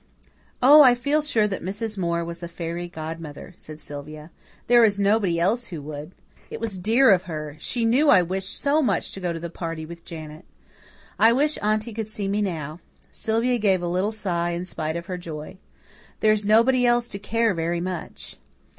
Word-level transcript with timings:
"Oh, 0.63 0.81
I 0.81 0.95
feel 0.95 1.21
sure 1.21 1.47
that 1.47 1.61
Mrs. 1.61 1.95
Moore 1.95 2.25
was 2.25 2.39
the 2.39 2.47
fairy 2.47 2.87
godmother," 2.87 3.53
said 3.55 3.79
Sylvia. 3.79 4.31
"There 4.65 4.83
is 4.83 4.99
nobody 4.99 5.39
else 5.39 5.67
who 5.67 5.79
would. 5.83 6.13
It 6.49 6.59
was 6.59 6.79
dear 6.79 7.11
of 7.11 7.25
her 7.25 7.55
she 7.59 7.85
knew 7.85 8.09
I 8.09 8.23
wished 8.23 8.59
so 8.59 8.81
much 8.81 9.11
to 9.11 9.19
go 9.19 9.31
to 9.31 9.39
the 9.39 9.51
party 9.51 9.85
with 9.85 10.03
Janet. 10.03 10.45
I 11.19 11.31
wish 11.33 11.59
Aunty 11.61 11.93
could 11.93 12.07
see 12.09 12.27
me 12.27 12.41
now." 12.41 12.79
Sylvia 13.11 13.59
gave 13.59 13.83
a 13.83 13.87
little 13.87 14.11
sigh 14.11 14.53
in 14.53 14.65
spite 14.65 14.95
of 14.97 15.05
her 15.05 15.19
joy. 15.19 15.59
"There's 16.19 16.47
nobody 16.47 16.83
else 16.83 17.07
to 17.09 17.19
care 17.19 17.53
very 17.53 17.79
much." 17.79 18.37